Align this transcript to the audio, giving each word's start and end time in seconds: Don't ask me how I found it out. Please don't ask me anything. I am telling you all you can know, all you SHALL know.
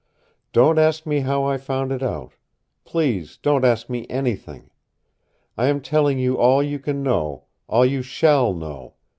Don't 0.51 0.79
ask 0.79 1.05
me 1.05 1.19
how 1.19 1.43
I 1.43 1.57
found 1.57 1.91
it 1.91 2.01
out. 2.01 2.33
Please 2.85 3.37
don't 3.37 3.63
ask 3.63 3.87
me 3.87 4.07
anything. 4.09 4.71
I 5.55 5.67
am 5.67 5.79
telling 5.79 6.17
you 6.17 6.39
all 6.39 6.63
you 6.63 6.79
can 6.79 7.03
know, 7.03 7.43
all 7.67 7.85
you 7.85 8.01
SHALL 8.01 8.55
know. 8.55 8.95